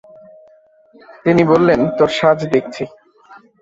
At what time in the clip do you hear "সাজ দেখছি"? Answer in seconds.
2.19-2.83